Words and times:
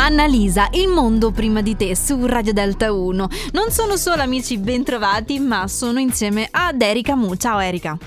Annalisa, 0.00 0.68
il 0.74 0.86
mondo 0.86 1.32
prima 1.32 1.60
di 1.60 1.74
te 1.74 1.96
su 1.96 2.24
Radio 2.24 2.52
Delta 2.52 2.92
1. 2.92 3.28
Non 3.50 3.70
sono 3.70 3.96
solo 3.96 4.22
amici 4.22 4.56
bentrovati, 4.56 5.40
ma 5.40 5.66
sono 5.66 5.98
insieme 5.98 6.46
ad 6.48 6.80
Erika 6.80 7.16
Mu. 7.16 7.34
Ciao 7.34 7.58
Erika. 7.58 7.98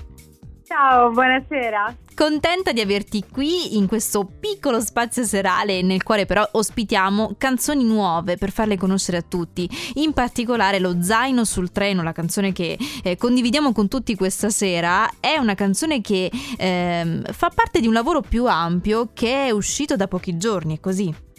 Ciao, 0.63 1.11
buonasera. 1.11 1.93
Contenta 2.15 2.71
di 2.71 2.79
averti 2.79 3.25
qui 3.29 3.75
in 3.75 3.87
questo 3.87 4.23
piccolo 4.23 4.79
spazio 4.79 5.25
serale 5.25 5.81
nel 5.81 6.01
quale 6.01 6.25
però 6.25 6.47
ospitiamo 6.49 7.35
canzoni 7.37 7.83
nuove 7.83 8.37
per 8.37 8.51
farle 8.51 8.77
conoscere 8.77 9.17
a 9.17 9.25
tutti, 9.27 9.69
in 9.95 10.13
particolare 10.13 10.79
lo 10.79 11.03
Zaino 11.03 11.43
sul 11.43 11.73
treno, 11.73 12.03
la 12.03 12.13
canzone 12.13 12.53
che 12.53 12.77
eh, 13.03 13.17
condividiamo 13.17 13.73
con 13.73 13.89
tutti 13.89 14.15
questa 14.15 14.49
sera, 14.49 15.09
è 15.19 15.35
una 15.35 15.55
canzone 15.55 15.99
che 15.99 16.31
eh, 16.57 17.21
fa 17.33 17.51
parte 17.53 17.81
di 17.81 17.87
un 17.87 17.93
lavoro 17.93 18.21
più 18.21 18.45
ampio 18.45 19.09
che 19.11 19.47
è 19.47 19.49
uscito 19.49 19.97
da 19.97 20.07
pochi 20.07 20.37
giorni, 20.37 20.77
è 20.77 20.79
così. 20.79 21.29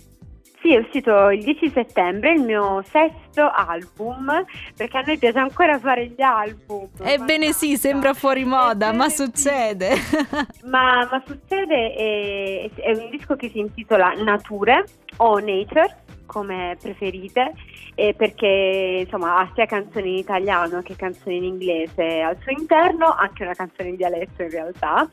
Sì, 0.62 0.74
è 0.74 0.78
uscito 0.78 1.30
il 1.30 1.42
10 1.42 1.70
settembre 1.70 2.34
il 2.34 2.42
mio 2.42 2.84
sesto 2.88 3.50
album, 3.50 4.44
perché 4.76 4.98
a 4.98 5.02
noi 5.04 5.18
piace 5.18 5.40
ancora 5.40 5.76
fare 5.80 6.06
gli 6.06 6.22
album. 6.22 6.88
Ebbene 7.02 7.52
sì, 7.52 7.76
sembra 7.76 8.14
fuori 8.14 8.44
moda, 8.44 8.86
Ebbene 8.86 8.96
ma 8.96 9.08
succede. 9.08 9.96
Sì. 9.96 10.16
ma, 10.70 11.08
ma, 11.10 11.20
succede, 11.26 11.94
è, 11.94 12.70
è 12.76 12.92
un 12.92 13.10
disco 13.10 13.34
che 13.34 13.48
si 13.48 13.58
intitola 13.58 14.12
Nature 14.12 14.84
o 15.16 15.40
Nature 15.40 16.01
come 16.32 16.76
preferite 16.80 17.52
eh, 17.94 18.14
perché 18.14 19.02
insomma 19.04 19.38
ha 19.38 19.50
sia 19.54 19.66
canzoni 19.66 20.12
in 20.12 20.16
italiano 20.16 20.80
che 20.80 20.96
canzoni 20.96 21.36
in 21.36 21.44
inglese 21.44 22.22
al 22.22 22.38
suo 22.40 22.52
interno, 22.52 23.14
anche 23.14 23.42
una 23.42 23.52
canzone 23.52 23.90
in 23.90 23.96
dialetto 23.96 24.42
in 24.42 24.50
realtà 24.50 25.08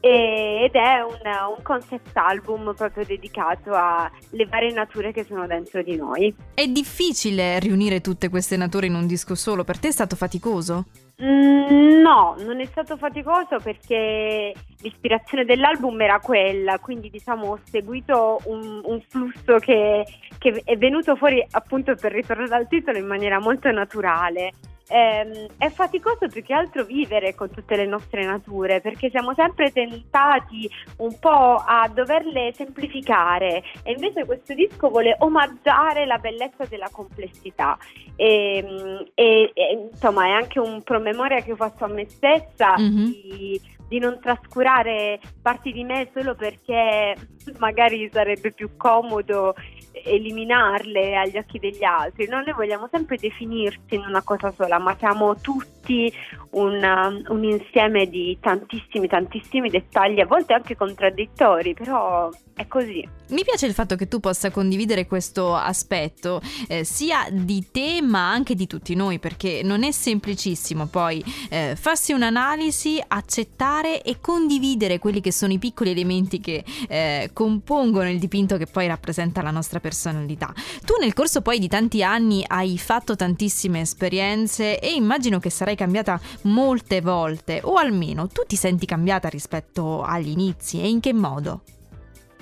e, 0.00 0.64
ed 0.64 0.74
è 0.74 1.00
un, 1.00 1.56
un 1.56 1.62
concept 1.62 2.16
album 2.16 2.74
proprio 2.74 3.04
dedicato 3.04 3.72
alle 3.72 4.46
varie 4.46 4.72
nature 4.72 5.12
che 5.12 5.24
sono 5.24 5.46
dentro 5.46 5.80
di 5.82 5.94
noi. 5.94 6.34
È 6.54 6.66
difficile 6.66 7.60
riunire 7.60 8.00
tutte 8.00 8.28
queste 8.28 8.56
nature 8.56 8.86
in 8.86 8.94
un 8.94 9.06
disco 9.06 9.36
solo, 9.36 9.62
per 9.62 9.78
te 9.78 9.88
è 9.88 9.92
stato 9.92 10.16
faticoso? 10.16 10.86
Mm, 11.22 12.00
no, 12.00 12.34
non 12.40 12.60
è 12.60 12.64
stato 12.66 12.96
faticoso 12.96 13.58
perché 13.62 14.52
l'ispirazione 14.80 15.44
dell'album 15.44 16.00
era 16.00 16.18
quella, 16.18 16.80
quindi 16.80 17.08
diciamo 17.08 17.52
ho 17.52 17.60
seguito 17.62 18.40
un, 18.46 18.80
un 18.82 19.00
flusso 19.08 19.58
che, 19.58 20.04
che, 20.38 20.62
è 20.64 20.76
venuto 20.76 21.14
fuori 21.14 21.44
appunto 21.52 21.94
per 21.94 22.10
ritornare 22.10 22.56
al 22.56 22.66
titolo 22.66 22.98
in 22.98 23.06
maniera 23.06 23.38
molto 23.38 23.70
naturale 23.70 24.50
ehm, 24.88 25.46
è 25.58 25.68
faticoso 25.70 26.28
più 26.28 26.42
che 26.42 26.52
altro 26.52 26.84
vivere 26.84 27.34
con 27.34 27.50
tutte 27.50 27.76
le 27.76 27.86
nostre 27.86 28.24
nature 28.24 28.80
perché 28.80 29.10
siamo 29.10 29.34
sempre 29.34 29.72
tentati 29.72 30.68
un 30.98 31.18
po' 31.18 31.62
a 31.66 31.88
doverle 31.92 32.52
semplificare 32.52 33.62
e 33.82 33.92
invece 33.92 34.24
questo 34.24 34.54
disco 34.54 34.88
vuole 34.88 35.16
omaggiare 35.20 36.06
la 36.06 36.18
bellezza 36.18 36.64
della 36.66 36.88
complessità 36.90 37.76
e, 38.16 38.56
ehm, 38.58 39.06
e, 39.14 39.50
e 39.54 39.88
insomma 39.92 40.26
è 40.26 40.30
anche 40.30 40.58
un 40.58 40.82
promemoria 40.82 41.42
che 41.42 41.52
ho 41.52 41.56
fatto 41.56 41.84
a 41.84 41.88
me 41.88 42.08
stessa 42.08 42.76
mm-hmm. 42.78 43.04
di, 43.04 43.60
di 43.88 43.98
non 43.98 44.18
trascurare 44.20 45.20
parti 45.42 45.72
di 45.72 45.84
me 45.84 46.10
solo 46.14 46.34
perché 46.34 47.14
magari 47.58 48.08
sarebbe 48.12 48.52
più 48.52 48.76
comodo 48.76 49.54
eliminarle 50.04 51.16
agli 51.16 51.36
occhi 51.36 51.58
degli 51.58 51.84
altri, 51.84 52.26
no? 52.26 52.42
noi 52.42 52.52
vogliamo 52.54 52.88
sempre 52.90 53.16
definirci 53.16 53.94
in 53.94 54.04
una 54.06 54.22
cosa 54.22 54.52
sola, 54.52 54.78
ma 54.78 54.96
siamo 54.98 55.36
tutti 55.36 56.12
un, 56.50 57.24
un, 57.28 57.44
insieme 57.44 58.08
di 58.08 58.36
tantissimi, 58.40 59.06
tantissimi 59.06 59.70
dettagli, 59.70 60.20
a 60.20 60.26
volte 60.26 60.54
anche 60.54 60.76
contraddittori, 60.76 61.74
però 61.74 62.28
è 62.54 62.66
così. 62.66 63.06
Mi 63.28 63.42
piace 63.44 63.66
il 63.66 63.72
fatto 63.72 63.96
che 63.96 64.08
tu 64.08 64.20
possa 64.20 64.50
condividere 64.50 65.06
questo 65.06 65.54
aspetto 65.54 66.40
eh, 66.68 66.84
sia 66.84 67.26
di 67.30 67.70
te 67.70 68.00
ma 68.02 68.30
anche 68.30 68.54
di 68.54 68.66
tutti 68.66 68.94
noi, 68.94 69.18
perché 69.18 69.60
non 69.62 69.84
è 69.84 69.90
semplicissimo 69.90 70.86
poi 70.86 71.22
eh, 71.50 71.76
farsi 71.76 72.12
un'analisi, 72.12 73.02
accettare 73.06 73.73
e 73.82 74.20
condividere 74.20 74.98
quelli 74.98 75.20
che 75.20 75.32
sono 75.32 75.52
i 75.52 75.58
piccoli 75.58 75.90
elementi 75.90 76.40
che 76.40 76.64
eh, 76.88 77.30
compongono 77.32 78.08
il 78.08 78.18
dipinto 78.18 78.56
che 78.56 78.66
poi 78.66 78.86
rappresenta 78.86 79.42
la 79.42 79.50
nostra 79.50 79.80
personalità. 79.80 80.52
Tu 80.84 80.94
nel 81.00 81.12
corso 81.12 81.42
poi 81.42 81.58
di 81.58 81.68
tanti 81.68 82.02
anni 82.02 82.44
hai 82.46 82.78
fatto 82.78 83.16
tantissime 83.16 83.80
esperienze 83.80 84.78
e 84.78 84.94
immagino 84.94 85.38
che 85.38 85.50
sarai 85.50 85.76
cambiata 85.76 86.20
molte 86.42 87.00
volte, 87.00 87.60
o 87.64 87.74
almeno 87.74 88.28
tu 88.28 88.42
ti 88.46 88.56
senti 88.56 88.86
cambiata 88.86 89.28
rispetto 89.28 90.02
agli 90.02 90.30
inizi 90.30 90.80
e 90.80 90.88
in 90.88 91.00
che 91.00 91.12
modo? 91.12 91.62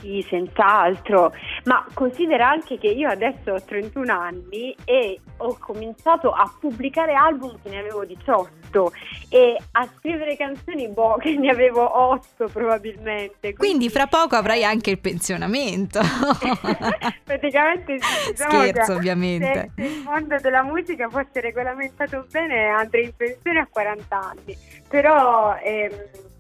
Sì, 0.03 0.27
senz'altro, 0.29 1.33
ma 1.67 1.87
considera 1.95 2.49
anche 2.49 2.77
che 2.77 2.89
io 2.89 3.09
adesso 3.09 3.53
ho 3.53 3.63
31 3.63 4.13
anni 4.13 4.75
e 4.85 5.21
ho 5.37 5.57
cominciato 5.61 6.33
a 6.33 6.53
pubblicare 6.59 7.15
album 7.15 7.57
che 7.63 7.69
ne 7.69 7.79
avevo 7.79 8.05
18 8.05 8.93
e 9.29 9.57
a 9.71 9.89
scrivere 9.97 10.37
canzoni 10.37 10.89
boh, 10.89 11.19
che 11.23 11.37
ne 11.37 11.51
avevo 11.51 12.01
8 12.11 12.49
probabilmente. 12.49 13.55
Quindi, 13.55 13.57
quindi 13.57 13.91
fra 13.91 14.09
poco 14.09 14.35
avrai 14.35 14.65
anche 14.65 14.91
il 14.91 14.99
pensionamento. 14.99 16.01
Praticamente 17.23 17.99
sì, 18.01 18.31
diciamo 18.31 18.61
Scherzo 18.61 18.95
ovviamente. 18.95 19.71
Se, 19.77 19.83
se 19.83 19.89
il 19.89 20.03
mondo 20.03 20.37
della 20.41 20.65
musica 20.65 21.09
fosse 21.09 21.41
regolamentato 21.41 22.27
bene 22.29 22.67
andrei 22.67 23.05
in 23.05 23.13
pensione 23.17 23.61
a 23.61 23.69
40 23.71 24.19
anni, 24.19 24.57
però... 24.89 25.57
Ehm, 25.63 26.31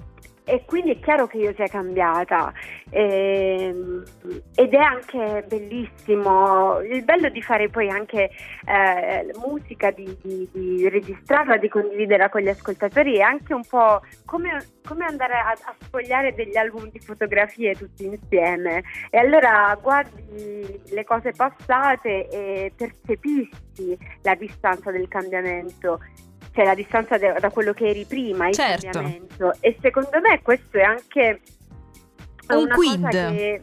e 0.45 0.65
quindi 0.65 0.93
è 0.93 1.01
chiaro 1.01 1.27
che 1.27 1.39
io 1.39 1.55
sia 1.55 1.69
cambiata. 1.69 2.53
E, 2.91 3.69
ehm, 3.69 4.05
ed 4.55 4.75
è 4.75 4.79
anche 4.79 5.45
bellissimo 5.49 6.81
il 6.81 7.05
bello 7.05 7.29
di 7.29 7.41
fare 7.41 7.69
poi 7.69 7.89
anche 7.89 8.31
eh, 8.67 9.31
musica 9.45 9.91
di, 9.91 10.17
di, 10.21 10.49
di, 10.53 10.89
registrarla 10.89 11.57
di 11.57 11.69
condividerla 11.69 12.29
con 12.29 12.43
gli 12.43 12.49
ascoltatori 12.49 13.17
è 13.17 13.23
anche 13.23 13.55
un 13.55 13.65
po' 13.65 14.03
come, 14.25 14.65
come 14.87 15.05
andare 15.05 15.35
a, 15.35 15.51
a, 15.51 15.75
sfogliare 15.79 16.35
degli 16.35 16.57
album 16.57 16.91
di 16.91 16.99
fotografie 16.99 17.75
tutti 17.75 18.05
insieme. 18.05 18.83
E 19.11 19.19
allora 19.19 19.79
guardi 19.81 20.81
le 20.91 21.05
cose 21.05 21.33
passate 21.33 22.29
e 22.29 22.73
percepisci 22.77 23.97
la 24.23 24.35
distanza 24.35 24.91
del 24.91 25.09
cambiamento 25.09 26.01
cioè 26.53 26.65
la 26.65 26.75
distanza 26.75 27.19
de- 27.19 27.37
da 27.41 27.51
quello 27.51 27.73
che 27.73 27.89
eri 27.89 28.05
prima, 28.05 28.49
il 28.49 28.55
certo. 28.55 28.91
cambiamento. 28.91 29.55
E 29.61 29.77
secondo 29.81 30.21
me 30.21 30.41
questo 30.43 30.79
è 30.79 30.83
anche 30.83 31.41
un 32.49 32.69
quid. 32.69 33.09
Che, 33.09 33.61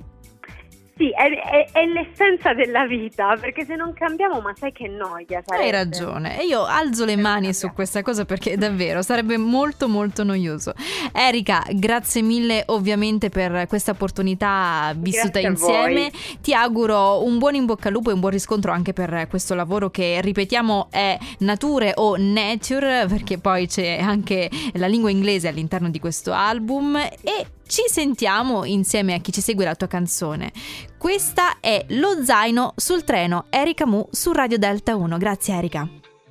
sì, 1.00 1.12
è, 1.12 1.30
è, 1.30 1.70
è, 1.72 1.86
l'essenza 1.86 2.54
della 2.54 2.86
vita, 2.86 3.38
perché 3.40 3.64
se 3.64 3.78
non 3.78 3.94
cambiamo, 3.94 4.42
ma 4.42 4.54
sai 4.54 4.74
che 4.74 4.90
noia. 4.90 5.42
Sarebbe. 5.46 5.64
Hai 5.64 5.72
ragione, 5.72 6.38
e 6.42 6.46
io 6.46 6.66
alzo 6.66 7.06
le 7.06 7.16
mani 7.16 7.54
su 7.54 7.72
questa 7.72 8.02
cosa 8.02 8.26
perché 8.26 8.58
davvero 8.58 9.02
sarebbe 9.02 9.38
molto 9.38 9.88
molto 9.88 10.26
noioso. 10.26 10.74
Erika, 11.14 11.64
grazie 11.72 12.22
mille 12.22 12.64
ovviamente 12.68 13.30
per 13.30 13.66
questa 13.68 13.92
opportunità 13.92 14.92
vissuta 14.98 15.40
grazie 15.40 15.50
insieme. 15.50 16.12
Ti 16.42 16.54
auguro 16.54 17.24
un 17.24 17.38
buon 17.38 17.56
in 17.56 17.66
bocca 17.66 17.88
al 17.88 17.94
lupo 17.94 18.10
e 18.10 18.14
un 18.14 18.20
buon 18.20 18.34
riscontro 18.34 18.74
anche 18.74 18.92
per 18.92 19.28
questo 19.30 19.56
lavoro 19.56 19.90
che 19.90 20.20
ripetiamo 20.20 20.88
è 20.92 21.18
nature 21.40 21.94
o 21.96 22.18
nature, 22.18 23.06
perché 23.08 23.38
poi 23.38 23.68
c'è 23.68 24.00
anche 24.02 24.50
la 24.74 24.88
lingua 24.88 25.10
inglese 25.10 25.48
all'interno 25.48 25.90
di 25.90 26.00
questo 26.00 26.34
album 26.34 26.98
e 26.98 27.46
ci 27.70 27.84
sentiamo 27.86 28.66
insieme 28.66 29.14
a 29.14 29.20
chi 29.20 29.32
ci 29.32 29.42
segue 29.42 29.64
la 29.64 29.76
tua 29.76 29.86
canzone. 29.86 30.52
Questa 30.98 31.60
è 31.60 31.86
Lo 31.90 32.24
zaino 32.24 32.74
sul 32.76 33.04
treno 33.04 33.46
Erika 33.52 33.86
Mu 33.86 34.08
su 34.10 34.32
Radio 34.32 34.58
Delta 34.58 34.96
1. 34.96 35.18
Grazie 35.20 35.54
Erika. 35.54 35.88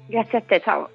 Grazie 0.08 0.38
a 0.38 0.42
te, 0.42 0.60
ciao. 0.60 0.90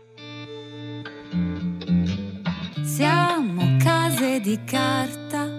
Siamo 2.84 3.78
case 3.82 4.42
di 4.42 4.60
carta 4.66 5.53